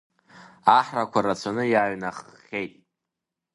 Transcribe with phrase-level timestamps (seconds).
[0.77, 2.73] Аҳрақәа рацәаны иаҩнаххьеит.